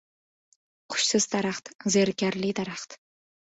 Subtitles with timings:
[0.93, 3.01] •Qushsiz daraxt— zerikarli daraxt.